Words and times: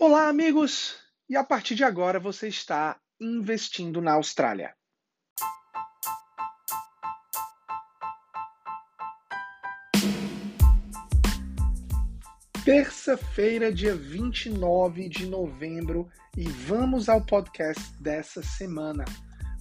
Olá, 0.00 0.28
amigos! 0.28 0.94
E 1.28 1.36
a 1.36 1.42
partir 1.42 1.74
de 1.74 1.82
agora 1.82 2.20
você 2.20 2.46
está 2.46 3.00
investindo 3.20 4.00
na 4.00 4.12
Austrália. 4.12 4.72
Terça-feira, 12.64 13.72
dia 13.72 13.96
29 13.96 15.08
de 15.08 15.26
novembro, 15.26 16.08
e 16.36 16.44
vamos 16.44 17.08
ao 17.08 17.20
podcast 17.20 17.82
dessa 18.00 18.40
semana. 18.40 19.04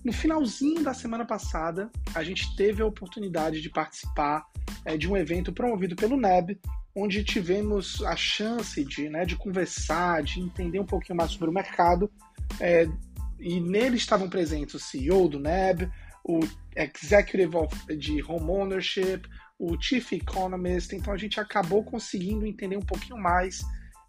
No 0.06 0.14
finalzinho 0.14 0.84
da 0.84 0.94
semana 0.94 1.26
passada, 1.26 1.90
a 2.14 2.24
gente 2.24 2.56
teve 2.56 2.84
a 2.84 2.86
oportunidade 2.86 3.60
de 3.60 3.72
participar 3.72 4.46
é, 4.88 4.96
de 4.96 5.12
um 5.12 5.18
evento 5.18 5.52
promovido 5.52 5.98
pelo 5.98 6.16
NEB, 6.16 6.58
onde 6.96 7.22
tivemos 7.22 8.02
a 8.04 8.16
chance 8.16 8.86
de, 8.86 9.10
né, 9.10 9.26
de 9.26 9.36
conversar, 9.36 10.24
de 10.24 10.40
entender 10.40 10.80
um 10.80 10.86
pouquinho 10.86 11.18
mais 11.18 11.32
sobre 11.32 11.50
o 11.50 11.54
mercado. 11.54 12.10
É, 12.58 12.88
e 13.38 13.60
nele 13.60 13.98
estavam 13.98 14.30
presentes 14.30 14.76
o 14.76 14.80
CEO 14.80 15.28
do 15.28 15.42
NEB, 15.42 15.92
o 16.24 16.40
Executive 16.74 17.58
of, 17.58 17.98
de 17.98 18.24
Home 18.24 18.50
Ownership, 18.50 19.24
o 19.60 19.78
Chief 19.80 20.10
Economist. 20.14 20.96
Então 20.96 21.14
a 21.14 21.18
gente 21.18 21.38
acabou 21.38 21.84
conseguindo 21.84 22.48
entender 22.48 22.78
um 22.78 22.86
pouquinho 22.86 23.18
mais 23.18 23.60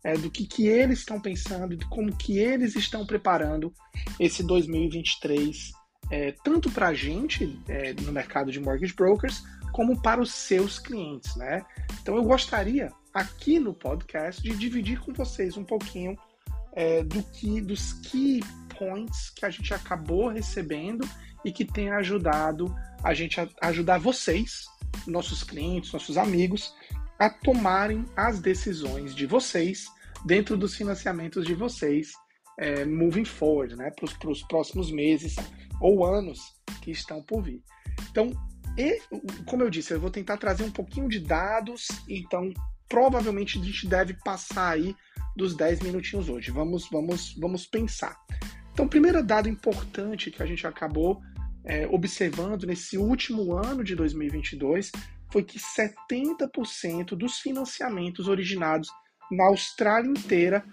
é, 0.04 0.16
do 0.16 0.30
que, 0.30 0.46
que 0.46 0.68
eles 0.68 1.00
estão 1.00 1.20
pensando, 1.20 1.76
de 1.76 1.84
como 1.86 2.16
que 2.16 2.38
eles 2.38 2.76
estão 2.76 3.04
preparando 3.04 3.72
esse 4.20 4.44
2023, 4.44 5.72
é, 6.12 6.32
tanto 6.44 6.70
para 6.70 6.88
a 6.88 6.94
gente 6.94 7.60
é, 7.68 7.92
no 7.94 8.12
mercado 8.12 8.52
de 8.52 8.60
mortgage 8.60 8.94
brokers, 8.94 9.42
como 9.78 9.96
para 10.02 10.20
os 10.20 10.32
seus 10.32 10.80
clientes, 10.80 11.36
né? 11.36 11.64
Então 12.02 12.16
eu 12.16 12.24
gostaria 12.24 12.92
aqui 13.14 13.60
no 13.60 13.72
podcast 13.72 14.42
de 14.42 14.50
dividir 14.56 14.98
com 14.98 15.12
vocês 15.12 15.56
um 15.56 15.62
pouquinho 15.62 16.18
é, 16.72 17.04
do 17.04 17.22
que 17.22 17.60
dos 17.60 17.92
key 17.92 18.40
points 18.76 19.30
que 19.30 19.46
a 19.46 19.50
gente 19.50 19.72
acabou 19.72 20.26
recebendo 20.26 21.08
e 21.44 21.52
que 21.52 21.64
tem 21.64 21.90
ajudado 21.90 22.74
a 23.04 23.14
gente 23.14 23.40
a 23.40 23.48
ajudar 23.68 23.98
vocês, 24.00 24.66
nossos 25.06 25.44
clientes, 25.44 25.92
nossos 25.92 26.18
amigos, 26.18 26.74
a 27.16 27.30
tomarem 27.30 28.04
as 28.16 28.40
decisões 28.40 29.14
de 29.14 29.26
vocês 29.26 29.86
dentro 30.26 30.56
dos 30.56 30.74
financiamentos 30.74 31.46
de 31.46 31.54
vocês 31.54 32.10
é, 32.58 32.84
moving 32.84 33.24
forward, 33.24 33.76
né, 33.76 33.92
para 33.92 34.28
os 34.28 34.42
próximos 34.42 34.90
meses 34.90 35.36
ou 35.80 36.04
anos 36.04 36.40
que 36.82 36.90
estão 36.90 37.22
por 37.22 37.44
vir. 37.44 37.62
Então, 38.10 38.32
e, 38.78 39.00
como 39.44 39.64
eu 39.64 39.70
disse, 39.70 39.92
eu 39.92 40.00
vou 40.00 40.10
tentar 40.10 40.36
trazer 40.36 40.62
um 40.62 40.70
pouquinho 40.70 41.08
de 41.08 41.18
dados, 41.18 41.88
então 42.08 42.52
provavelmente 42.88 43.58
a 43.58 43.62
gente 43.62 43.86
deve 43.88 44.14
passar 44.24 44.70
aí 44.74 44.94
dos 45.36 45.56
10 45.56 45.80
minutinhos 45.80 46.28
hoje. 46.28 46.52
Vamos, 46.52 46.88
vamos, 46.88 47.34
vamos 47.38 47.66
pensar. 47.66 48.16
Então, 48.72 48.86
o 48.86 48.88
primeiro 48.88 49.22
dado 49.22 49.48
importante 49.48 50.30
que 50.30 50.42
a 50.42 50.46
gente 50.46 50.64
acabou 50.64 51.20
é, 51.64 51.88
observando 51.88 52.64
nesse 52.64 52.96
último 52.96 53.52
ano 53.52 53.82
de 53.82 53.96
2022 53.96 54.92
foi 55.30 55.42
que 55.42 55.58
70% 55.58 57.16
dos 57.16 57.40
financiamentos 57.40 58.28
originados 58.28 58.88
na 59.30 59.46
Austrália 59.46 60.08
inteira 60.08 60.64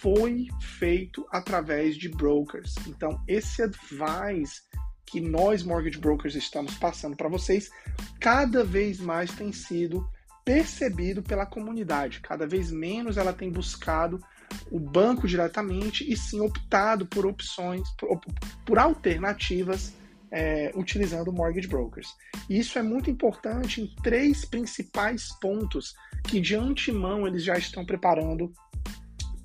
foi 0.00 0.48
feito 0.60 1.26
através 1.30 1.96
de 1.96 2.08
brokers. 2.08 2.74
Então, 2.86 3.20
esse 3.26 3.62
advice 3.62 4.60
que 5.08 5.20
nós 5.20 5.62
mortgage 5.62 5.98
brokers 5.98 6.34
estamos 6.34 6.74
passando 6.76 7.16
para 7.16 7.28
vocês, 7.28 7.70
cada 8.20 8.62
vez 8.62 9.00
mais 9.00 9.32
tem 9.32 9.52
sido 9.52 10.08
percebido 10.44 11.22
pela 11.22 11.44
comunidade. 11.44 12.20
Cada 12.20 12.46
vez 12.46 12.70
menos 12.70 13.16
ela 13.16 13.32
tem 13.32 13.50
buscado 13.50 14.22
o 14.70 14.78
banco 14.78 15.26
diretamente 15.28 16.10
e 16.10 16.16
sim 16.16 16.40
optado 16.40 17.06
por 17.06 17.26
opções, 17.26 17.88
por, 17.98 18.20
por 18.64 18.78
alternativas 18.78 19.92
é, 20.30 20.72
utilizando 20.74 21.32
mortgage 21.32 21.68
brokers. 21.68 22.08
E 22.48 22.58
isso 22.58 22.78
é 22.78 22.82
muito 22.82 23.10
importante 23.10 23.82
em 23.82 23.94
três 24.02 24.44
principais 24.44 25.30
pontos 25.40 25.94
que 26.24 26.40
de 26.40 26.54
antemão 26.54 27.26
eles 27.26 27.42
já 27.42 27.56
estão 27.56 27.84
preparando 27.84 28.52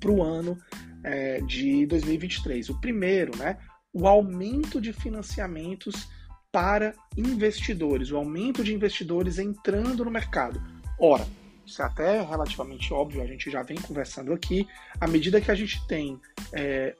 para 0.00 0.10
o 0.10 0.22
ano 0.22 0.58
é, 1.02 1.40
de 1.42 1.86
2023. 1.86 2.70
O 2.70 2.80
primeiro, 2.80 3.36
né, 3.36 3.58
o 3.94 4.08
aumento 4.08 4.80
de 4.80 4.92
financiamentos 4.92 6.08
para 6.50 6.94
investidores, 7.16 8.10
o 8.10 8.16
aumento 8.16 8.64
de 8.64 8.74
investidores 8.74 9.38
entrando 9.38 10.04
no 10.04 10.10
mercado. 10.10 10.60
Ora, 10.98 11.26
isso 11.64 11.80
é 11.80 11.84
até 11.84 12.20
relativamente 12.20 12.92
óbvio, 12.92 13.22
a 13.22 13.26
gente 13.26 13.50
já 13.50 13.62
vem 13.62 13.76
conversando 13.76 14.32
aqui, 14.32 14.66
à 15.00 15.06
medida 15.06 15.40
que 15.40 15.50
a 15.50 15.54
gente 15.54 15.84
tem 15.86 16.20
é, 16.52 16.94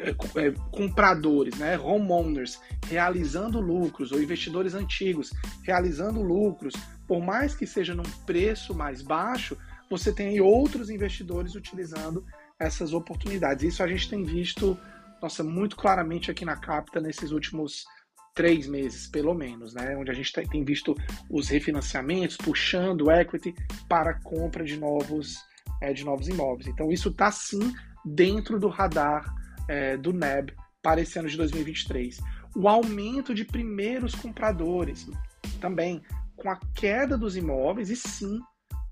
é, 0.00 0.10
é 0.10 0.54
compradores, 0.72 1.56
né, 1.58 1.78
homeowners, 1.78 2.58
realizando 2.86 3.60
lucros, 3.60 4.10
ou 4.10 4.20
investidores 4.20 4.74
antigos 4.74 5.30
realizando 5.62 6.22
lucros, 6.22 6.74
por 7.06 7.20
mais 7.20 7.54
que 7.54 7.66
seja 7.66 7.94
num 7.94 8.10
preço 8.26 8.74
mais 8.74 9.02
baixo, 9.02 9.56
você 9.88 10.12
tem 10.12 10.40
outros 10.40 10.90
investidores 10.90 11.54
utilizando 11.54 12.24
essas 12.58 12.92
oportunidades. 12.92 13.64
Isso 13.64 13.82
a 13.82 13.88
gente 13.88 14.08
tem 14.08 14.24
visto 14.24 14.78
nossa, 15.20 15.42
muito 15.42 15.76
claramente 15.76 16.30
aqui 16.30 16.44
na 16.44 16.56
Capta 16.56 17.00
nesses 17.00 17.30
últimos 17.30 17.84
três 18.34 18.68
meses, 18.68 19.08
pelo 19.08 19.34
menos, 19.34 19.74
né? 19.74 19.96
Onde 19.96 20.10
a 20.10 20.14
gente 20.14 20.32
tem 20.32 20.64
visto 20.64 20.94
os 21.28 21.48
refinanciamentos 21.48 22.36
puxando 22.36 23.06
o 23.06 23.10
equity 23.10 23.52
para 23.88 24.14
compra 24.20 24.64
de 24.64 24.76
novos, 24.76 25.38
é, 25.82 25.92
de 25.92 26.04
novos 26.04 26.28
imóveis. 26.28 26.68
Então, 26.68 26.92
isso 26.92 27.08
está 27.08 27.32
sim 27.32 27.74
dentro 28.04 28.60
do 28.60 28.68
radar 28.68 29.24
é, 29.68 29.96
do 29.96 30.12
NEB 30.12 30.52
para 30.80 31.00
esse 31.00 31.18
ano 31.18 31.28
de 31.28 31.36
2023. 31.36 32.20
O 32.54 32.68
aumento 32.68 33.34
de 33.34 33.44
primeiros 33.44 34.14
compradores 34.14 35.06
também, 35.60 36.00
com 36.36 36.48
a 36.48 36.60
queda 36.74 37.18
dos 37.18 37.36
imóveis, 37.36 37.90
e 37.90 37.96
sim, 37.96 38.40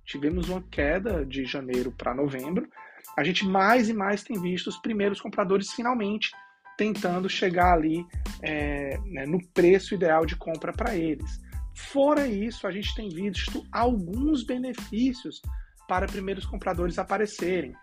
tivemos 0.05 0.49
uma 0.49 0.63
queda 0.63 1.25
de 1.25 1.45
janeiro 1.45 1.93
para 1.93 2.15
novembro, 2.15 2.69
a 3.17 3.25
gente 3.25 3.47
mais 3.47 3.89
e 3.89 3.95
mais 3.95 4.23
tem 4.23 4.41
visto 4.41 4.69
os 4.69 4.79
primeiros 4.79 5.21
compradores 5.21 5.73
finalmente 5.73 6.31
tentando 6.77 7.29
chegar 7.29 7.73
ali 7.73 8.05
é, 8.43 8.99
né, 9.07 9.25
no 9.27 9.43
preço 9.49 9.95
ideal 9.95 10.27
de 10.27 10.37
compra 10.37 10.73
para 10.73 10.95
eles. 10.95 11.41
Fora 11.75 12.27
isso, 12.27 12.67
a 12.67 12.71
gente 12.71 12.95
tem 12.95 13.09
visto 13.09 13.67
alguns 13.73 14.45
benefícios 14.45 15.41
para 15.89 16.07
primeiros 16.07 16.45
compradores 16.45 16.99
aparecerem. 16.99 17.75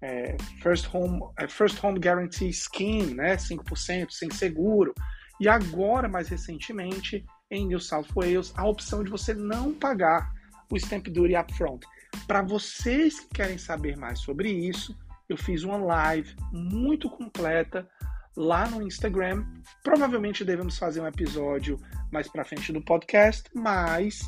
É, 0.00 0.36
first, 0.62 0.92
home, 0.94 1.20
é, 1.38 1.48
first 1.48 1.82
Home 1.82 1.98
Guarantee 1.98 2.52
Scheme, 2.52 3.14
né, 3.14 3.36
5% 3.36 4.10
sem 4.10 4.30
seguro. 4.30 4.94
E 5.40 5.48
agora, 5.48 6.08
mais 6.08 6.28
recentemente, 6.28 7.24
em 7.50 7.66
New 7.66 7.80
South 7.80 8.06
Wales, 8.14 8.52
a 8.56 8.66
opção 8.66 9.02
de 9.02 9.10
você 9.10 9.34
não 9.34 9.72
pagar 9.72 10.32
o 10.70 10.76
Stamp 10.76 11.06
Duty 11.08 11.36
upfront. 11.36 11.86
Para 12.26 12.42
vocês 12.42 13.20
que 13.20 13.28
querem 13.28 13.58
saber 13.58 13.96
mais 13.96 14.20
sobre 14.20 14.50
isso, 14.50 14.96
eu 15.28 15.36
fiz 15.36 15.62
uma 15.64 15.76
live 15.76 16.34
muito 16.52 17.08
completa 17.10 17.88
lá 18.36 18.68
no 18.68 18.82
Instagram. 18.82 19.44
Provavelmente 19.82 20.44
devemos 20.44 20.78
fazer 20.78 21.00
um 21.00 21.06
episódio 21.06 21.78
mais 22.12 22.28
para 22.28 22.44
frente 22.44 22.72
do 22.72 22.82
podcast, 22.82 23.48
mas 23.54 24.20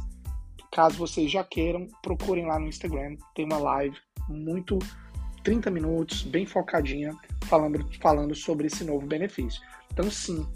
caso 0.72 0.97
vocês 0.99 1.31
já 1.31 1.44
queiram, 1.44 1.87
procurem 2.03 2.47
lá 2.47 2.59
no 2.59 2.66
Instagram. 2.66 3.16
Tem 3.34 3.44
uma 3.44 3.59
live 3.59 3.97
muito 4.28 4.78
30 5.43 5.70
minutos, 5.70 6.22
bem 6.22 6.47
focadinha, 6.47 7.16
falando, 7.44 7.87
falando 8.00 8.34
sobre 8.34 8.66
esse 8.66 8.84
novo 8.84 9.06
benefício. 9.06 9.62
Então, 9.93 10.10
sim, 10.10 10.47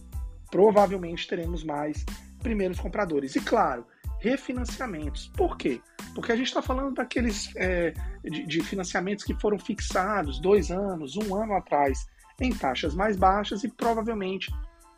provavelmente 0.50 1.26
teremos 1.26 1.64
mais 1.64 2.04
primeiros 2.42 2.78
compradores. 2.78 3.36
E 3.36 3.40
claro, 3.40 3.86
refinanciamentos. 4.20 5.28
Por 5.28 5.56
quê? 5.56 5.80
Porque 6.14 6.32
a 6.32 6.36
gente 6.36 6.48
está 6.48 6.60
falando 6.60 6.94
daqueles 6.94 7.54
é, 7.56 7.94
de, 8.22 8.46
de, 8.46 8.62
financiamentos 8.62 9.24
que 9.24 9.34
foram 9.34 9.58
fixados 9.58 10.40
dois 10.40 10.70
anos, 10.70 11.16
um 11.16 11.34
ano 11.34 11.54
atrás, 11.54 12.06
em 12.40 12.52
taxas 12.52 12.94
mais 12.94 13.16
baixas 13.16 13.64
e 13.64 13.68
provavelmente 13.68 14.52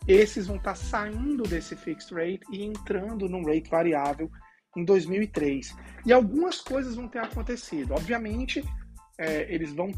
esses 0.06 0.46
vão 0.46 0.56
estar 0.56 0.72
tá 0.72 0.76
saindo 0.76 1.44
desse 1.44 1.76
fixed 1.76 2.12
rate 2.14 2.44
e 2.50 2.64
entrando 2.64 3.28
num 3.28 3.44
rate 3.44 3.70
variável 3.70 4.30
em 4.76 4.84
2003. 4.84 5.74
E 6.04 6.12
algumas 6.12 6.60
coisas 6.60 6.96
vão 6.96 7.08
ter 7.08 7.20
acontecido. 7.20 7.94
Obviamente, 7.94 8.62
é, 9.18 9.52
eles 9.52 9.72
vão, 9.72 9.92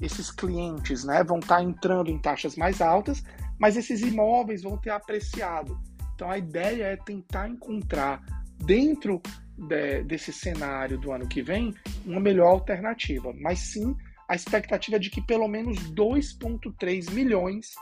esses 0.00 0.30
clientes, 0.30 1.04
né, 1.04 1.24
vão 1.24 1.38
estar 1.38 1.56
tá 1.56 1.62
entrando 1.62 2.10
em 2.10 2.18
taxas 2.18 2.56
mais 2.56 2.80
altas, 2.80 3.24
mas 3.58 3.76
esses 3.76 4.02
imóveis 4.02 4.62
vão 4.62 4.76
ter 4.76 4.90
apreciado. 4.90 5.78
Então 6.14 6.30
a 6.30 6.38
ideia 6.38 6.84
é 6.84 6.96
tentar 6.96 7.48
encontrar 7.48 8.22
dentro 8.64 9.22
de, 9.58 10.02
desse 10.04 10.32
cenário 10.32 10.98
do 10.98 11.12
ano 11.12 11.28
que 11.28 11.42
vem 11.42 11.74
uma 12.06 12.20
melhor 12.20 12.48
alternativa, 12.48 13.32
mas 13.40 13.58
sim 13.58 13.94
a 14.28 14.34
expectativa 14.34 14.98
de 14.98 15.10
que 15.10 15.20
pelo 15.20 15.48
menos 15.48 15.78
2,3 15.90 17.10
milhões 17.10 17.74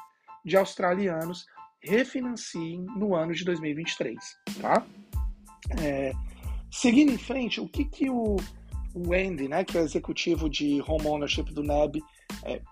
de 0.45 0.57
australianos 0.57 1.45
refinanciem 1.81 2.85
no 2.97 3.15
ano 3.15 3.35
de 3.35 3.45
2023, 3.45 4.17
tá? 4.61 4.85
É, 5.81 6.13
seguindo 6.71 7.13
em 7.13 7.19
frente, 7.19 7.61
o 7.61 7.69
que, 7.69 7.85
que 7.85 8.09
o, 8.09 8.37
o 8.95 9.13
Andy, 9.13 9.49
né, 9.49 9.65
que 9.65 9.77
é 9.77 9.83
executivo 9.83 10.49
de 10.49 10.81
home 10.87 11.07
ownership 11.07 11.45
do 11.53 11.63
NEB, 11.63 12.01
é, 12.45 12.63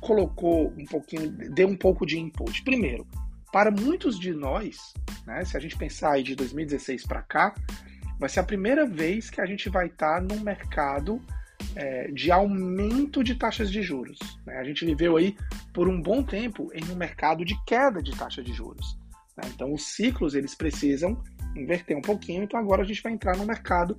colocou 0.00 0.72
um 0.78 0.84
pouquinho, 0.86 1.30
deu 1.54 1.68
um 1.68 1.76
pouco 1.76 2.06
de 2.06 2.18
input. 2.18 2.62
Primeiro, 2.64 3.06
para 3.52 3.70
muitos 3.70 4.18
de 4.18 4.32
nós, 4.32 4.94
né, 5.26 5.44
se 5.44 5.56
a 5.56 5.60
gente 5.60 5.76
pensar 5.76 6.12
aí 6.12 6.22
de 6.22 6.34
2016 6.34 7.06
para 7.06 7.22
cá, 7.22 7.54
vai 8.22 8.28
ser 8.28 8.38
a 8.38 8.44
primeira 8.44 8.86
vez 8.86 9.28
que 9.28 9.40
a 9.40 9.46
gente 9.46 9.68
vai 9.68 9.86
estar 9.86 10.20
tá 10.20 10.20
num 10.20 10.40
mercado 10.44 11.20
é, 11.74 12.08
de 12.12 12.30
aumento 12.30 13.22
de 13.22 13.34
taxas 13.34 13.68
de 13.68 13.82
juros. 13.82 14.16
Né? 14.46 14.58
A 14.58 14.64
gente 14.64 14.86
viveu 14.86 15.16
aí 15.16 15.36
por 15.74 15.88
um 15.88 16.00
bom 16.00 16.22
tempo 16.22 16.70
em 16.72 16.84
um 16.92 16.94
mercado 16.94 17.44
de 17.44 17.60
queda 17.64 18.00
de 18.00 18.16
taxa 18.16 18.40
de 18.40 18.52
juros. 18.52 18.96
Né? 19.36 19.50
Então 19.52 19.72
os 19.72 19.86
ciclos 19.86 20.36
eles 20.36 20.54
precisam 20.54 21.20
inverter 21.56 21.96
um 21.96 22.00
pouquinho, 22.00 22.44
então 22.44 22.60
agora 22.60 22.82
a 22.82 22.84
gente 22.84 23.02
vai 23.02 23.12
entrar 23.12 23.36
no 23.36 23.44
mercado 23.44 23.96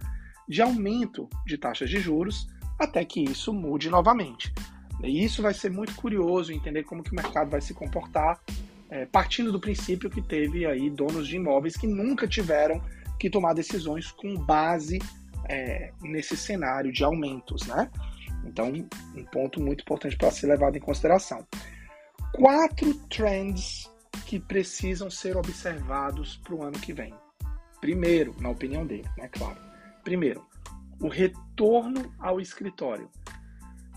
de 0.48 0.62
aumento 0.62 1.30
de 1.46 1.58
taxas 1.58 1.90
de 1.90 2.00
juros 2.00 2.48
até 2.80 3.04
que 3.04 3.22
isso 3.22 3.54
mude 3.54 3.90
novamente. 3.90 4.54
E 5.04 5.22
isso 5.22 5.42
vai 5.42 5.54
ser 5.54 5.70
muito 5.70 5.96
curioso 5.96 6.54
entender 6.54 6.84
como 6.84 7.04
que 7.04 7.12
o 7.12 7.16
mercado 7.16 7.50
vai 7.50 7.60
se 7.60 7.74
comportar, 7.74 8.40
é, 8.90 9.06
partindo 9.06 9.52
do 9.52 9.60
princípio 9.60 10.10
que 10.10 10.22
teve 10.22 10.66
aí 10.66 10.90
donos 10.90 11.28
de 11.28 11.36
imóveis 11.36 11.75
que 11.75 11.88
nunca 11.88 12.25
tiveram 12.25 12.81
que 13.19 13.30
tomar 13.30 13.54
decisões 13.54 14.12
com 14.12 14.36
base 14.36 15.00
é, 15.50 15.92
nesse 16.01 16.36
cenário 16.38 16.92
de 16.92 17.04
aumentos, 17.04 17.65
né? 17.68 17.89
Então, 18.45 18.71
um 19.15 19.25
ponto 19.25 19.62
muito 19.62 19.81
importante 19.81 20.18
para 20.18 20.31
ser 20.31 20.48
levado 20.48 20.75
em 20.75 20.81
consideração. 20.81 21.45
Quatro 22.33 22.94
trends 23.10 23.89
que 24.25 24.39
precisam 24.39 25.10
ser 25.10 25.38
observados 25.38 26.38
para 26.38 26.56
o 26.56 26.63
ano 26.63 26.80
que 26.80 26.94
vem. 26.94 27.13
Primeiro, 27.80 28.36
na 28.39 28.50
opinião 28.50 28.86
dele, 28.86 29.07
né? 29.18 29.27
Claro. 29.30 29.57
Primeiro, 30.04 30.45
o 31.00 31.07
retorno 31.07 32.13
ao 32.19 32.39
escritório. 32.39 33.10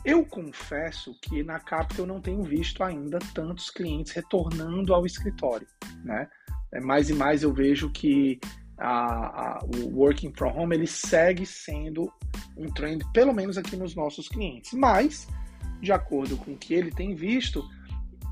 Eu 0.04 0.24
confesso 0.24 1.18
que 1.20 1.42
na 1.42 1.58
Capital 1.58 2.04
eu 2.04 2.06
não 2.06 2.20
tenho 2.20 2.42
visto 2.42 2.82
ainda 2.82 3.18
tantos 3.34 3.70
clientes 3.70 4.12
retornando 4.12 4.94
ao 4.94 5.04
escritório, 5.04 5.66
né? 6.04 6.28
É, 6.72 6.80
mais 6.80 7.10
e 7.10 7.12
mais 7.12 7.42
eu 7.42 7.52
vejo 7.52 7.90
que 7.90 8.38
a, 8.78 9.58
a, 9.58 9.64
o 9.64 9.96
working 9.96 10.32
from 10.36 10.50
home 10.50 10.74
ele 10.74 10.86
segue 10.86 11.46
sendo 11.46 12.12
um 12.56 12.66
trend, 12.72 13.04
pelo 13.12 13.32
menos 13.32 13.56
aqui 13.56 13.76
nos 13.76 13.94
nossos 13.94 14.28
clientes. 14.28 14.72
Mas, 14.72 15.26
de 15.80 15.92
acordo 15.92 16.36
com 16.36 16.52
o 16.52 16.56
que 16.56 16.74
ele 16.74 16.90
tem 16.90 17.14
visto, 17.14 17.64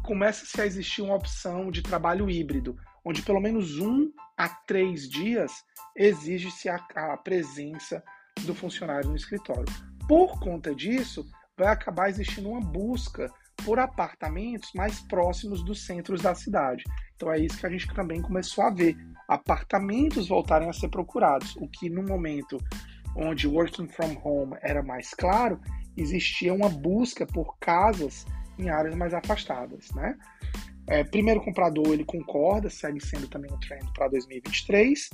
começa-se 0.02 0.60
a 0.60 0.66
existir 0.66 1.02
uma 1.02 1.14
opção 1.14 1.70
de 1.70 1.82
trabalho 1.82 2.30
híbrido, 2.30 2.76
onde 3.04 3.22
pelo 3.22 3.40
menos 3.40 3.78
um 3.78 4.10
a 4.36 4.48
três 4.48 5.08
dias 5.08 5.52
exige-se 5.96 6.68
a, 6.68 6.76
a 6.94 7.16
presença 7.16 8.02
do 8.42 8.54
funcionário 8.54 9.08
no 9.08 9.16
escritório. 9.16 9.72
Por 10.08 10.38
conta 10.38 10.74
disso, 10.74 11.26
vai 11.56 11.68
acabar 11.68 12.10
existindo 12.10 12.50
uma 12.50 12.60
busca 12.60 13.30
por 13.64 13.78
apartamentos 13.78 14.70
mais 14.74 15.00
próximos 15.00 15.62
dos 15.64 15.84
centros 15.86 16.20
da 16.20 16.34
cidade. 16.34 16.84
Então 17.16 17.32
é 17.32 17.38
isso 17.38 17.58
que 17.58 17.66
a 17.66 17.70
gente 17.70 17.92
também 17.94 18.20
começou 18.20 18.64
a 18.64 18.70
ver 18.70 18.96
apartamentos 19.28 20.28
voltarem 20.28 20.68
a 20.68 20.72
ser 20.72 20.88
procurados, 20.88 21.56
o 21.56 21.68
que 21.68 21.88
no 21.88 22.02
momento 22.02 22.58
onde 23.16 23.46
working 23.46 23.88
from 23.88 24.16
home 24.22 24.56
era 24.60 24.82
mais 24.82 25.14
claro, 25.14 25.60
existia 25.96 26.52
uma 26.52 26.68
busca 26.68 27.26
por 27.26 27.56
casas 27.58 28.26
em 28.58 28.68
áreas 28.68 28.94
mais 28.94 29.14
afastadas, 29.14 29.90
né? 29.92 30.16
É, 30.86 31.02
primeiro 31.02 31.40
comprador 31.40 31.88
ele 31.88 32.04
concorda, 32.04 32.68
segue 32.68 33.00
sendo 33.00 33.26
também 33.28 33.50
um 33.50 33.58
trend 33.58 33.90
para 33.94 34.08
2023 34.08 35.08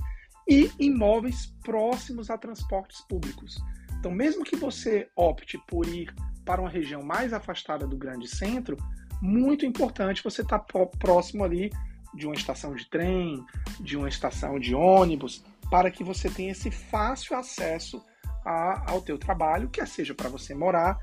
e 0.48 0.70
imóveis 0.80 1.54
próximos 1.62 2.28
a 2.28 2.36
transportes 2.36 3.00
públicos. 3.02 3.62
Então, 3.98 4.10
mesmo 4.10 4.42
que 4.42 4.56
você 4.56 5.08
opte 5.14 5.58
por 5.68 5.86
ir 5.86 6.12
para 6.44 6.60
uma 6.60 6.70
região 6.70 7.02
mais 7.02 7.32
afastada 7.32 7.86
do 7.86 7.96
grande 7.96 8.28
centro, 8.28 8.76
muito 9.20 9.66
importante 9.66 10.24
você 10.24 10.42
estar 10.42 10.58
tá 10.58 10.86
próximo 10.98 11.44
ali 11.44 11.70
de 12.14 12.26
uma 12.26 12.34
estação 12.34 12.74
de 12.74 12.88
trem, 12.88 13.44
de 13.78 13.96
uma 13.96 14.08
estação 14.08 14.58
de 14.58 14.74
ônibus, 14.74 15.44
para 15.70 15.90
que 15.90 16.02
você 16.02 16.28
tenha 16.28 16.52
esse 16.52 16.70
fácil 16.70 17.36
acesso 17.36 18.04
a, 18.44 18.90
ao 18.90 19.00
teu 19.00 19.18
trabalho, 19.18 19.68
quer 19.68 19.86
seja 19.86 20.14
para 20.14 20.28
você 20.28 20.54
morar, 20.54 20.98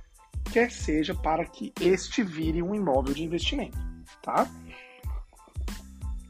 quer 0.51 0.71
seja 0.71 1.15
para 1.15 1.45
que 1.45 1.73
este 1.79 2.23
vire 2.23 2.61
um 2.61 2.75
imóvel 2.75 3.13
de 3.13 3.23
investimento, 3.23 3.77
tá? 4.21 4.49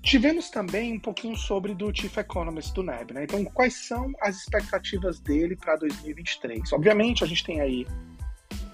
Tivemos 0.03 0.49
também 0.49 0.93
um 0.93 0.99
pouquinho 0.99 1.35
sobre 1.35 1.73
do 1.73 1.93
Chief 1.93 2.15
Economist 2.15 2.73
do 2.73 2.81
NEB, 2.81 3.13
né? 3.13 3.23
Então, 3.25 3.43
quais 3.43 3.75
são 3.87 4.13
as 4.21 4.37
expectativas 4.37 5.19
dele 5.19 5.55
para 5.55 5.75
2023? 5.75 6.71
Obviamente, 6.71 7.25
a 7.25 7.27
gente 7.27 7.43
tem 7.43 7.59
aí 7.59 7.85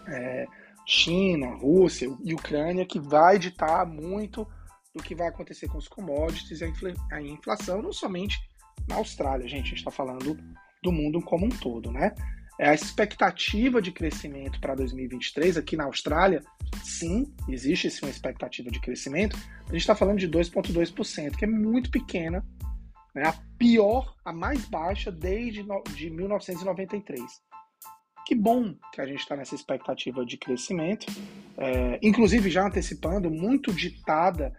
é, 0.07 0.45
China, 0.85 1.55
Rússia 1.55 2.09
e 2.23 2.33
Ucrânia 2.33 2.85
que 2.85 2.99
vai 2.99 3.39
ditar 3.39 3.85
muito 3.85 4.47
do 4.93 5.01
que 5.01 5.15
vai 5.15 5.27
acontecer 5.27 5.67
com 5.67 5.77
os 5.77 5.87
commodities 5.87 6.61
e 6.61 6.73
a 7.11 7.21
inflação, 7.21 7.81
não 7.81 7.91
somente 7.91 8.37
na 8.87 8.95
Austrália, 8.95 9.47
gente, 9.47 9.65
a 9.65 9.69
gente 9.69 9.77
está 9.77 9.91
falando 9.91 10.37
do 10.83 10.91
mundo 10.91 11.21
como 11.21 11.45
um 11.45 11.49
todo, 11.49 11.91
né? 11.91 12.13
É 12.59 12.69
a 12.69 12.73
expectativa 12.73 13.81
de 13.81 13.91
crescimento 13.91 14.59
para 14.59 14.75
2023 14.75 15.57
aqui 15.57 15.75
na 15.75 15.85
Austrália, 15.85 16.43
sim, 16.83 17.33
existe 17.49 17.89
sim 17.89 18.05
uma 18.05 18.11
expectativa 18.11 18.69
de 18.69 18.79
crescimento. 18.79 19.35
A 19.61 19.71
gente 19.71 19.81
está 19.81 19.95
falando 19.95 20.19
de 20.19 20.29
2,2%, 20.29 21.35
que 21.35 21.45
é 21.45 21.47
muito 21.47 21.89
pequena, 21.89 22.45
né? 23.15 23.23
a 23.25 23.33
pior, 23.57 24.13
a 24.23 24.31
mais 24.31 24.65
baixa 24.65 25.11
desde 25.11 25.65
de 25.95 26.09
1993. 26.11 27.23
Que 28.25 28.35
bom 28.35 28.73
que 28.91 29.01
a 29.01 29.05
gente 29.05 29.19
está 29.19 29.35
nessa 29.35 29.55
expectativa 29.55 30.25
de 30.25 30.37
crescimento, 30.37 31.05
é, 31.57 31.99
inclusive 32.01 32.49
já 32.49 32.65
antecipando, 32.65 33.29
muito 33.29 33.73
ditada 33.73 34.53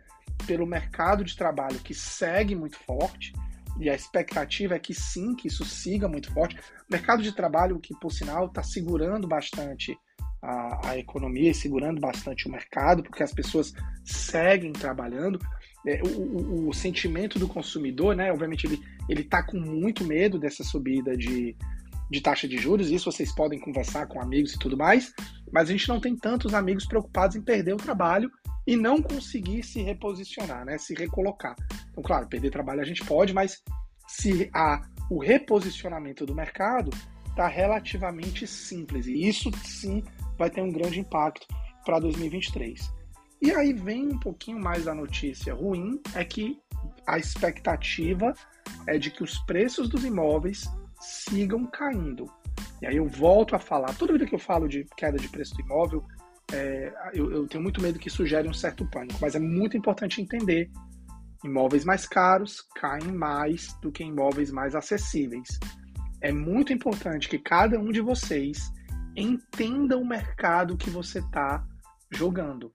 pelo 0.46 0.66
mercado 0.66 1.24
de 1.24 1.36
trabalho 1.36 1.78
que 1.80 1.94
segue 1.94 2.54
muito 2.54 2.78
forte, 2.78 3.32
e 3.78 3.90
a 3.90 3.94
expectativa 3.94 4.74
é 4.74 4.78
que 4.78 4.94
sim, 4.94 5.34
que 5.34 5.48
isso 5.48 5.64
siga 5.64 6.08
muito 6.08 6.32
forte. 6.32 6.56
Mercado 6.88 7.22
de 7.22 7.32
trabalho 7.32 7.80
que, 7.80 7.94
por 7.98 8.12
sinal, 8.12 8.46
está 8.46 8.62
segurando 8.62 9.26
bastante 9.26 9.98
a, 10.40 10.90
a, 10.90 10.98
economia 10.98 11.50
e 11.50 11.54
segurando 11.54 12.00
bastante 12.00 12.46
o 12.46 12.52
mercado, 12.52 13.02
porque 13.02 13.22
as 13.22 13.32
pessoas 13.32 13.72
seguem 14.04 14.72
trabalhando. 14.72 15.40
É, 15.86 16.00
o, 16.02 16.08
o, 16.08 16.68
o, 16.68 16.72
sentimento 16.72 17.38
do 17.38 17.48
consumidor, 17.48 18.14
né? 18.14 18.32
Obviamente, 18.32 18.66
ele 18.66 18.80
ele 19.08 19.22
está 19.22 19.42
com 19.42 19.58
muito 19.58 20.04
medo 20.04 20.38
dessa 20.38 20.64
subida 20.64 21.16
de, 21.16 21.56
de 22.14 22.20
taxa 22.20 22.46
de 22.46 22.56
juros. 22.56 22.90
Isso 22.90 23.10
vocês 23.10 23.34
podem 23.34 23.58
conversar 23.58 24.06
com 24.06 24.20
amigos 24.20 24.54
e 24.54 24.58
tudo 24.58 24.76
mais. 24.76 25.12
Mas 25.52 25.68
a 25.68 25.72
gente 25.72 25.88
não 25.88 26.00
tem 26.00 26.16
tantos 26.16 26.54
amigos 26.54 26.86
preocupados 26.86 27.36
em 27.36 27.42
perder 27.42 27.74
o 27.74 27.78
trabalho 27.78 28.30
e 28.66 28.76
não 28.76 29.02
conseguir 29.02 29.62
se 29.62 29.82
reposicionar, 29.82 30.64
né? 30.64 30.78
Se 30.78 30.94
recolocar. 30.94 31.56
Então, 31.90 32.02
claro, 32.02 32.28
perder 32.28 32.50
trabalho 32.50 32.80
a 32.80 32.84
gente 32.84 33.04
pode, 33.04 33.34
mas 33.34 33.62
se 34.06 34.48
há 34.54 34.82
o 35.10 35.18
reposicionamento 35.18 36.24
do 36.24 36.34
mercado, 36.34 36.90
está 37.28 37.48
relativamente 37.48 38.46
simples. 38.46 39.06
E 39.06 39.28
isso 39.28 39.50
sim 39.64 40.02
vai 40.38 40.48
ter 40.48 40.62
um 40.62 40.72
grande 40.72 41.00
impacto 41.00 41.46
para 41.84 41.98
2023. 41.98 42.80
E 43.42 43.50
aí 43.50 43.72
vem 43.72 44.08
um 44.08 44.18
pouquinho 44.18 44.58
mais 44.58 44.84
da 44.84 44.94
notícia 44.94 45.52
ruim, 45.52 46.00
é 46.14 46.24
que 46.24 46.58
a 47.06 47.18
expectativa 47.18 48.32
é 48.86 48.98
de 48.98 49.10
que 49.10 49.22
os 49.22 49.38
preços 49.40 49.88
dos 49.88 50.04
imóveis 50.04 50.66
sigam 51.00 51.66
caindo. 51.66 52.26
E 52.80 52.86
aí 52.86 52.96
eu 52.96 53.08
volto 53.08 53.54
a 53.54 53.58
falar, 53.58 53.94
toda 53.94 54.12
vida 54.12 54.26
que 54.26 54.34
eu 54.34 54.38
falo 54.38 54.68
de 54.68 54.84
queda 54.96 55.18
de 55.18 55.28
preço 55.28 55.54
do 55.54 55.62
imóvel, 55.62 56.04
é, 56.52 56.92
eu, 57.14 57.32
eu, 57.32 57.46
tenho 57.46 57.62
muito 57.62 57.80
medo 57.80 57.98
que 57.98 58.08
isso 58.08 58.26
gere 58.26 58.48
um 58.48 58.54
certo 58.54 58.86
pânico, 58.90 59.18
mas 59.20 59.34
é 59.34 59.40
muito 59.40 59.76
importante 59.76 60.20
entender: 60.20 60.70
imóveis 61.42 61.84
mais 61.84 62.06
caros 62.06 62.66
caem 62.76 63.12
mais 63.12 63.74
do 63.80 63.90
que 63.90 64.04
imóveis 64.04 64.50
mais 64.50 64.74
acessíveis. 64.74 65.58
É 66.20 66.32
muito 66.32 66.72
importante 66.72 67.28
que 67.28 67.38
cada 67.38 67.78
um 67.78 67.90
de 67.90 68.00
vocês 68.00 68.72
entenda 69.16 69.96
o 69.96 70.06
mercado 70.06 70.76
que 70.76 70.90
você 70.90 71.18
está 71.18 71.64
jogando. 72.10 72.72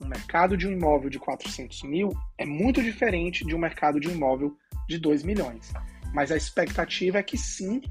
O 0.00 0.06
mercado 0.06 0.56
de 0.56 0.66
um 0.66 0.72
imóvel 0.72 1.08
de 1.08 1.18
400 1.18 1.82
mil 1.84 2.10
é 2.36 2.44
muito 2.44 2.82
diferente 2.82 3.44
de 3.44 3.54
um 3.54 3.58
mercado 3.58 4.00
de 4.00 4.08
um 4.08 4.12
imóvel 4.12 4.56
de 4.88 4.98
2 4.98 5.22
milhões. 5.22 5.72
Mas 6.14 6.30
a 6.30 6.36
expectativa 6.36 7.18
é 7.18 7.22
que 7.22 7.36
sim, 7.36 7.82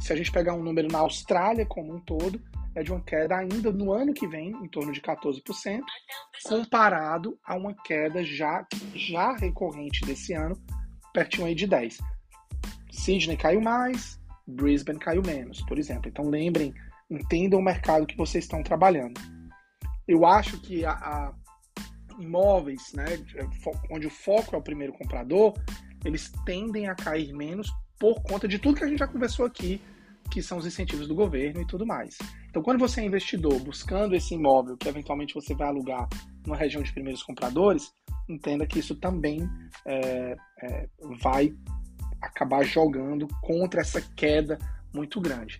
se 0.00 0.12
a 0.12 0.16
gente 0.16 0.32
pegar 0.32 0.54
um 0.54 0.62
número 0.62 0.88
na 0.88 0.98
Austrália 0.98 1.66
como 1.66 1.94
um 1.94 2.00
todo, 2.00 2.42
é 2.74 2.82
de 2.82 2.90
uma 2.90 3.00
queda 3.00 3.36
ainda 3.36 3.70
no 3.70 3.92
ano 3.92 4.12
que 4.12 4.26
vem, 4.26 4.50
em 4.50 4.68
torno 4.68 4.92
de 4.92 5.00
14%, 5.00 5.80
comparado 6.44 7.38
a 7.44 7.54
uma 7.54 7.74
queda 7.74 8.24
já, 8.24 8.66
já 8.94 9.32
recorrente 9.36 10.00
desse 10.04 10.32
ano, 10.32 10.60
pertinho 11.12 11.46
aí 11.46 11.54
de 11.54 11.68
10%. 11.68 11.98
Sydney 12.90 13.36
caiu 13.36 13.60
mais, 13.60 14.18
Brisbane 14.46 14.98
caiu 14.98 15.22
menos, 15.22 15.60
por 15.62 15.78
exemplo. 15.78 16.08
Então 16.08 16.28
lembrem, 16.28 16.74
entendam 17.10 17.60
o 17.60 17.62
mercado 17.62 18.06
que 18.06 18.16
vocês 18.16 18.44
estão 18.44 18.62
trabalhando. 18.62 19.20
Eu 20.08 20.24
acho 20.24 20.60
que 20.60 20.84
a, 20.84 20.92
a 20.92 21.34
imóveis, 22.18 22.92
né, 22.94 23.04
onde 23.90 24.06
o 24.06 24.10
foco 24.10 24.54
é 24.54 24.58
o 24.58 24.62
primeiro 24.62 24.92
comprador, 24.92 25.54
eles 26.04 26.32
tendem 26.44 26.88
a 26.88 26.94
cair 26.94 27.32
menos 27.32 27.72
por 27.98 28.22
conta 28.22 28.46
de 28.46 28.58
tudo 28.58 28.76
que 28.76 28.84
a 28.84 28.88
gente 28.88 28.98
já 28.98 29.06
conversou 29.06 29.46
aqui 29.46 29.80
que 30.30 30.42
são 30.42 30.58
os 30.58 30.66
incentivos 30.66 31.06
do 31.06 31.14
governo 31.14 31.62
e 31.62 31.66
tudo 31.66 31.86
mais. 31.86 32.18
Então, 32.48 32.62
quando 32.62 32.78
você 32.78 33.00
é 33.00 33.04
investidor 33.04 33.58
buscando 33.60 34.14
esse 34.14 34.34
imóvel 34.34 34.76
que 34.76 34.88
eventualmente 34.88 35.34
você 35.34 35.54
vai 35.54 35.68
alugar 35.68 36.08
numa 36.44 36.56
região 36.56 36.82
de 36.82 36.92
primeiros 36.92 37.22
compradores, 37.22 37.92
entenda 38.28 38.66
que 38.66 38.78
isso 38.78 38.94
também 38.94 39.48
é, 39.84 40.36
é, 40.62 40.88
vai 41.20 41.54
acabar 42.20 42.64
jogando 42.64 43.28
contra 43.42 43.80
essa 43.80 44.00
queda 44.00 44.58
muito 44.92 45.20
grande. 45.20 45.58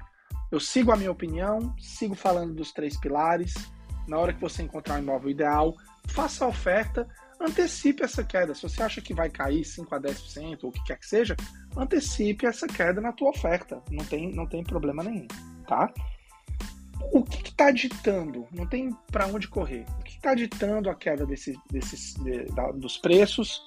Eu 0.51 0.61
sigo 0.61 0.93
a 0.93 0.97
minha 0.97 1.11
opinião, 1.11 1.75
sigo 1.79 2.15
falando 2.15 2.55
dos 2.55 2.73
três 2.73 2.99
pilares. 2.99 3.55
Na 4.07 4.19
hora 4.19 4.33
que 4.33 4.41
você 4.41 4.63
encontrar 4.63 4.97
um 4.97 5.03
imóvel 5.03 5.31
ideal, 5.31 5.75
faça 6.09 6.45
a 6.45 6.49
oferta, 6.49 7.09
antecipe 7.41 8.03
essa 8.03 8.25
queda. 8.25 8.55
Se 8.55 8.63
você 8.63 8.83
acha 8.83 9.01
que 9.01 9.15
vai 9.15 9.31
cair 9.31 9.65
5 9.65 9.95
a 9.95 10.01
10% 10.01 10.65
ou 10.65 10.71
o 10.71 10.73
que 10.73 10.83
quer 10.85 10.99
que 10.99 11.07
seja, 11.07 11.37
antecipe 11.77 12.47
essa 12.47 12.67
queda 12.67 13.01
na 13.01 13.13
tua 13.13 13.31
oferta. 13.31 13.83
Não 13.91 14.05
tem, 14.05 14.33
não 14.33 14.47
tem 14.47 14.63
problema 14.63 15.03
nenhum, 15.03 15.27
tá? 15.67 15.93
O 17.13 17.23
que 17.23 17.51
está 17.51 17.71
ditando? 17.71 18.47
Não 18.51 18.67
tem 18.67 18.91
para 19.13 19.27
onde 19.27 19.49
correr. 19.49 19.85
O 20.01 20.03
que 20.03 20.17
está 20.17 20.35
ditando 20.35 20.91
a 20.91 20.95
queda 20.95 21.27
desse, 21.27 21.55
desses, 21.71 22.15
de, 22.15 22.45
da, 22.47 22.73
dos 22.73 22.97
preços? 22.97 23.61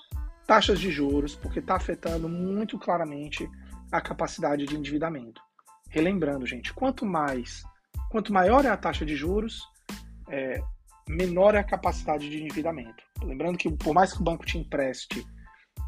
Taxas 0.47 0.79
de 0.79 0.91
juros, 0.91 1.35
porque 1.35 1.59
está 1.59 1.75
afetando 1.75 2.27
muito 2.27 2.77
claramente 2.79 3.47
a 3.91 4.01
capacidade 4.01 4.65
de 4.65 4.75
endividamento. 4.75 5.41
Relembrando, 5.89 6.45
gente, 6.45 6.73
quanto 6.73 7.05
mais, 7.05 7.63
quanto 8.09 8.33
maior 8.33 8.65
é 8.65 8.69
a 8.69 8.77
taxa 8.77 9.05
de 9.05 9.15
juros, 9.15 9.61
é, 10.27 10.61
menor 11.09 11.55
é 11.55 11.57
a 11.57 11.63
capacidade 11.63 12.29
de 12.29 12.39
endividamento. 12.39 13.03
Lembrando 13.23 13.57
que 13.57 13.69
por 13.71 13.93
mais 13.95 14.13
que 14.13 14.21
o 14.21 14.23
banco 14.23 14.45
te 14.45 14.59
empreste 14.59 15.25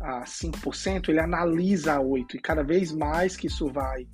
a 0.01 0.24
5%, 0.24 1.10
ele 1.10 1.20
analisa 1.20 1.94
a 1.94 2.00
8%, 2.00 2.34
e 2.34 2.40
cada 2.40 2.63
vez 2.63 2.92
mais 2.92 3.38
que 3.38 3.46
isso 3.46 3.68
vai 3.68 4.08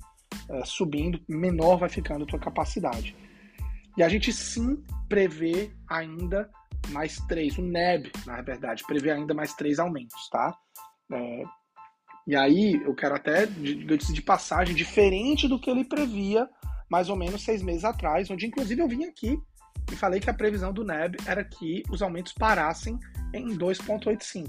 é, 0.50 0.64
subindo, 0.66 1.18
menor 1.26 1.78
vai 1.78 1.88
ficando 1.88 2.24
a 2.24 2.26
tua 2.26 2.38
capacidade. 2.38 3.16
E 3.96 4.02
a 4.02 4.08
gente 4.08 4.32
sim 4.34 4.84
prevê 5.08 5.72
ainda 5.88 6.48
mais 6.90 7.16
três, 7.26 7.56
o 7.56 7.62
NEB, 7.62 8.12
na 8.26 8.42
verdade, 8.42 8.84
prevê 8.86 9.10
ainda 9.10 9.32
mais 9.32 9.54
três 9.54 9.78
aumentos, 9.78 10.28
tá? 10.30 10.54
É, 11.10 11.42
e 12.26 12.36
aí 12.36 12.74
eu 12.84 12.94
quero 12.94 13.14
até, 13.14 13.46
de 13.46 14.22
passagem, 14.22 14.74
diferente 14.74 15.48
do 15.48 15.58
que 15.58 15.70
ele 15.70 15.84
previa 15.84 16.46
mais 16.90 17.08
ou 17.08 17.16
menos 17.16 17.42
seis 17.42 17.62
meses 17.62 17.84
atrás, 17.84 18.30
onde 18.30 18.46
inclusive 18.46 18.80
eu 18.80 18.88
vim 18.88 19.04
aqui 19.04 19.38
e 19.90 19.96
falei 19.96 20.20
que 20.20 20.30
a 20.30 20.34
previsão 20.34 20.72
do 20.72 20.84
NEB 20.84 21.16
era 21.26 21.44
que 21.44 21.82
os 21.90 22.02
aumentos 22.02 22.32
parassem 22.32 22.98
em 23.32 23.56
2,85. 23.56 24.48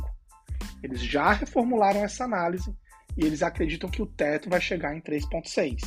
Eles 0.83 1.01
já 1.01 1.31
reformularam 1.31 2.03
essa 2.03 2.23
análise 2.23 2.75
e 3.17 3.25
eles 3.25 3.43
acreditam 3.43 3.89
que 3.89 4.01
o 4.01 4.05
teto 4.05 4.49
vai 4.49 4.61
chegar 4.61 4.95
em 4.95 5.01
3,6. 5.01 5.81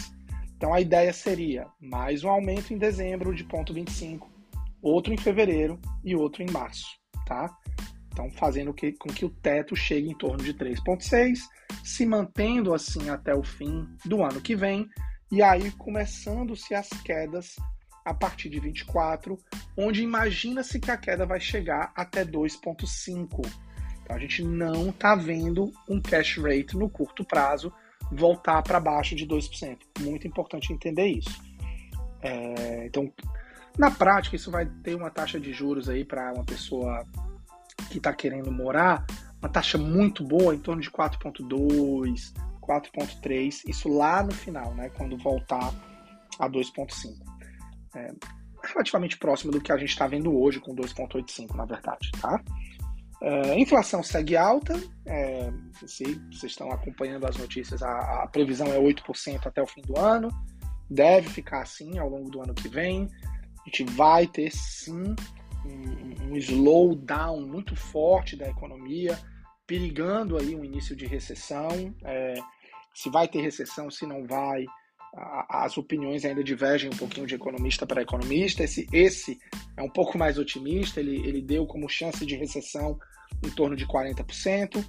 Então 0.57 0.73
a 0.73 0.81
ideia 0.81 1.13
seria 1.13 1.67
mais 1.81 2.25
um 2.25 2.29
aumento 2.29 2.73
em 2.73 2.79
dezembro 2.79 3.35
de 3.35 3.45
0,25, 3.45 4.29
outro 4.81 5.13
em 5.13 5.17
fevereiro 5.17 5.81
e 6.05 6.15
outro 6.15 6.43
em 6.43 6.51
março, 6.51 6.87
tá? 7.27 7.51
Então 8.13 8.31
fazendo 8.33 8.73
que, 8.73 8.93
com 8.93 9.09
que 9.09 9.25
o 9.25 9.31
teto 9.31 9.75
chegue 9.75 10.11
em 10.11 10.17
torno 10.17 10.45
de 10.45 10.55
3,6 10.55 11.39
se 11.83 12.07
mantendo 12.07 12.75
assim 12.75 13.09
até 13.11 13.35
o 13.35 13.43
fim 13.43 13.89
do 14.05 14.23
ano 14.23 14.41
que 14.41 14.55
vem, 14.55 14.87
e 15.31 15.43
aí 15.43 15.71
começando-se 15.73 16.75
as 16.75 16.89
quedas 17.03 17.57
a 18.05 18.15
partir 18.15 18.49
de 18.49 18.59
24, 18.59 19.39
onde 19.77 20.03
imagina-se 20.03 20.81
que 20.81 20.91
a 20.91 20.97
queda 20.97 21.27
vai 21.27 21.41
chegar 21.41 21.93
até 21.95 22.25
2,5. 22.25 23.47
Então 24.03 24.17
a 24.17 24.19
gente 24.19 24.43
não 24.43 24.91
está 24.91 25.15
vendo 25.15 25.73
um 25.89 26.01
cash 26.01 26.39
rate 26.39 26.77
no 26.77 26.89
curto 26.89 27.25
prazo 27.25 27.73
voltar 28.11 28.63
para 28.63 28.81
baixo 28.81 29.15
de 29.15 29.27
2%. 29.27 29.79
Muito 30.01 30.27
importante 30.27 30.73
entender 30.73 31.07
isso. 31.07 31.43
É, 32.21 32.87
então, 32.87 33.13
na 33.79 33.91
prática, 33.91 34.37
isso 34.37 34.51
vai 34.51 34.67
ter 34.67 34.95
uma 34.95 35.11
taxa 35.11 35.41
de 35.41 35.53
juros 35.53 35.89
aí 35.89 36.05
para 36.05 36.33
uma 36.33 36.45
pessoa 36.45 37.07
que 37.91 37.99
está 37.99 38.13
querendo 38.13 38.51
morar 38.51 39.07
uma 39.41 39.49
taxa 39.49 39.77
muito 39.77 40.23
boa, 40.23 40.55
em 40.55 40.59
torno 40.59 40.81
de 40.81 40.89
4.2, 40.89 42.33
4.3, 42.61 43.63
isso 43.67 43.89
lá 43.89 44.23
no 44.23 44.33
final, 44.33 44.73
né, 44.75 44.89
quando 44.91 45.19
voltar 45.19 45.75
a 46.39 46.49
2.5. 46.49 47.32
É, 47.95 48.13
relativamente 48.65 49.19
próximo 49.19 49.53
do 49.53 49.61
que 49.61 49.73
a 49.73 49.77
gente 49.77 49.91
está 49.91 50.07
vendo 50.07 50.37
hoje 50.37 50.61
com 50.61 50.75
2.85, 50.75 51.55
na 51.55 51.65
verdade, 51.65 52.11
tá? 52.21 52.43
É, 53.21 53.59
inflação 53.59 54.03
segue 54.03 54.37
alta, 54.37 54.75
é, 55.07 55.53
se 55.87 56.05
vocês 56.33 56.53
estão 56.53 56.71
acompanhando 56.73 57.25
as 57.25 57.37
notícias, 57.37 57.83
a, 57.83 58.23
a, 58.25 58.27
previsão 58.27 58.67
é 58.69 58.79
8% 58.79 59.47
até 59.47 59.63
o 59.63 59.67
fim 59.67 59.81
do 59.83 59.97
ano, 59.97 60.29
deve 60.91 61.29
ficar 61.29 61.63
assim 61.63 61.99
ao 61.99 62.09
longo 62.09 62.31
do 62.31 62.43
ano 62.43 62.53
que 62.53 62.69
vem. 62.69 63.09
A 63.61 63.65
gente 63.67 63.85
vai 63.85 64.27
ter 64.27 64.51
sim 64.51 65.15
um, 65.65 66.33
um 66.33 66.37
slowdown 66.37 67.47
muito 67.47 67.77
forte 67.77 68.37
da 68.37 68.49
economia, 68.49 69.17
perigando 69.69 70.37
aí 70.37 70.57
um 70.57 70.65
início 70.65 70.97
de 70.97 71.07
recessão. 71.07 71.95
É, 72.05 72.35
se 72.93 73.09
vai 73.09 73.29
ter 73.29 73.41
recessão, 73.41 73.89
se 73.89 74.05
não 74.05 74.27
vai, 74.27 74.65
as 75.49 75.77
opiniões 75.77 76.25
ainda 76.25 76.43
divergem 76.43 76.91
um 76.91 76.97
pouquinho 76.97 77.27
de 77.27 77.35
economista 77.35 77.87
para 77.87 78.03
economista. 78.03 78.65
Esse, 78.65 78.87
esse 78.93 79.39
é 79.77 79.83
um 79.83 79.89
pouco 79.89 80.17
mais 80.17 80.39
otimista, 80.39 81.01
ele, 81.01 81.17
ele 81.27 81.43
deu 81.43 81.67
como 81.67 81.89
chance 81.89 82.25
de 82.25 82.35
recessão 82.35 82.99
em 83.45 83.51
torno 83.51 83.77
de 83.77 83.87
40%. 83.87 84.85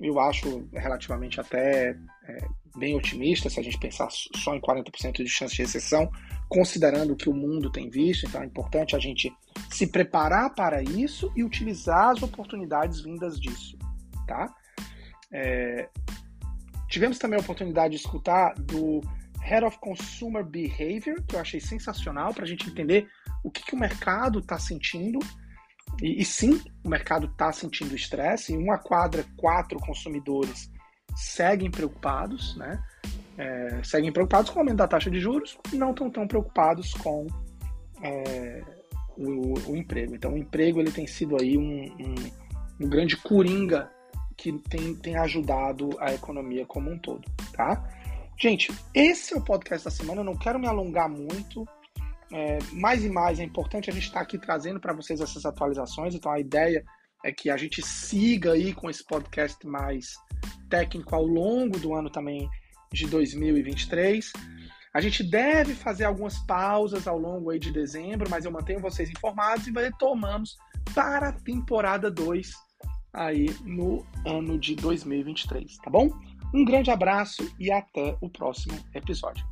Eu 0.00 0.18
acho 0.20 0.68
relativamente 0.72 1.40
até 1.40 1.90
é, 2.26 2.38
bem 2.76 2.96
otimista 2.96 3.50
se 3.50 3.60
a 3.60 3.62
gente 3.62 3.78
pensar 3.78 4.08
só 4.10 4.54
em 4.54 4.60
40% 4.60 5.22
de 5.22 5.28
chance 5.28 5.54
de 5.54 5.62
recessão, 5.62 6.10
considerando 6.48 7.12
o 7.12 7.16
que 7.16 7.28
o 7.28 7.34
mundo 7.34 7.70
tem 7.70 7.90
visto. 7.90 8.26
Então 8.26 8.42
é 8.42 8.46
importante 8.46 8.94
a 8.94 8.98
gente 8.98 9.32
se 9.70 9.86
preparar 9.86 10.54
para 10.54 10.82
isso 10.82 11.30
e 11.36 11.44
utilizar 11.44 12.10
as 12.10 12.22
oportunidades 12.22 13.02
vindas 13.02 13.38
disso 13.38 13.76
tá? 14.30 14.54
É, 15.32 15.88
tivemos 16.88 17.18
também 17.18 17.38
a 17.38 17.42
oportunidade 17.42 17.96
de 17.96 18.00
escutar 18.00 18.54
do 18.54 19.00
Head 19.40 19.64
of 19.64 19.78
Consumer 19.78 20.44
Behavior, 20.44 21.22
que 21.26 21.34
eu 21.34 21.40
achei 21.40 21.60
sensacional 21.60 22.32
para 22.32 22.44
a 22.44 22.46
gente 22.46 22.68
entender 22.68 23.08
o 23.42 23.50
que, 23.50 23.62
que 23.62 23.74
o 23.74 23.78
mercado 23.78 24.40
está 24.40 24.58
sentindo. 24.58 25.18
E, 26.02 26.20
e, 26.20 26.24
sim, 26.24 26.60
o 26.84 26.88
mercado 26.88 27.26
está 27.26 27.50
sentindo 27.52 27.94
estresse. 27.94 28.52
Em 28.52 28.58
uma 28.58 28.78
quadra, 28.78 29.24
quatro 29.36 29.78
consumidores 29.80 30.70
seguem 31.16 31.70
preocupados, 31.70 32.56
né? 32.56 32.82
É, 33.36 33.80
seguem 33.82 34.12
preocupados 34.12 34.50
com 34.50 34.56
o 34.56 34.60
aumento 34.60 34.76
da 34.76 34.88
taxa 34.88 35.10
de 35.10 35.18
juros 35.18 35.56
e 35.72 35.76
não 35.76 35.90
estão 35.90 36.10
tão 36.10 36.28
preocupados 36.28 36.92
com 36.94 37.26
é, 38.02 38.62
o, 39.16 39.70
o, 39.70 39.76
emprego. 39.76 40.14
Então, 40.14 40.34
o 40.34 40.38
emprego 40.38 40.80
ele 40.80 40.90
tem 40.90 41.06
sido 41.06 41.36
aí 41.40 41.56
um, 41.56 41.84
um, 41.84 42.84
um 42.84 42.88
grande 42.88 43.16
coringa 43.16 43.90
que 44.36 44.52
tem, 44.52 44.94
tem 44.94 45.16
ajudado 45.16 45.90
a 46.00 46.12
economia 46.12 46.64
como 46.66 46.90
um 46.90 46.98
todo, 46.98 47.22
tá? 47.52 47.82
Gente, 48.40 48.72
esse 48.94 49.34
é 49.34 49.36
o 49.36 49.44
podcast 49.44 49.84
da 49.84 49.90
semana. 49.90 50.22
Eu 50.22 50.24
não 50.24 50.34
quero 50.34 50.58
me 50.58 50.66
alongar 50.66 51.10
muito. 51.10 51.68
É, 52.32 52.58
mais 52.72 53.04
e 53.04 53.10
mais 53.10 53.38
é 53.38 53.44
importante 53.44 53.90
a 53.90 53.92
gente 53.92 54.06
estar 54.06 54.20
aqui 54.20 54.38
trazendo 54.38 54.80
para 54.80 54.94
vocês 54.94 55.20
essas 55.20 55.44
atualizações. 55.44 56.14
Então 56.14 56.32
a 56.32 56.40
ideia 56.40 56.82
é 57.22 57.30
que 57.30 57.50
a 57.50 57.56
gente 57.58 57.82
siga 57.82 58.52
aí 58.52 58.72
com 58.72 58.88
esse 58.88 59.04
podcast 59.04 59.66
mais 59.66 60.14
técnico 60.70 61.14
ao 61.14 61.26
longo 61.26 61.78
do 61.78 61.94
ano 61.94 62.08
também 62.08 62.48
de 62.90 63.06
2023. 63.08 64.32
A 64.94 65.02
gente 65.02 65.22
deve 65.22 65.74
fazer 65.74 66.04
algumas 66.04 66.38
pausas 66.46 67.06
ao 67.06 67.18
longo 67.18 67.50
aí 67.50 67.58
de 67.58 67.70
dezembro, 67.70 68.30
mas 68.30 68.46
eu 68.46 68.50
mantenho 68.50 68.80
vocês 68.80 69.10
informados 69.10 69.66
e 69.66 69.70
retomamos 69.70 70.56
para 70.94 71.28
a 71.28 71.32
temporada 71.32 72.10
2 72.10 72.52
aí 73.12 73.54
no 73.64 74.06
ano 74.26 74.58
de 74.58 74.74
2023, 74.76 75.76
tá 75.76 75.90
bom? 75.90 76.10
Um 76.52 76.64
grande 76.64 76.90
abraço 76.90 77.48
e 77.58 77.70
até 77.70 78.16
o 78.20 78.28
próximo 78.28 78.78
episódio. 78.94 79.44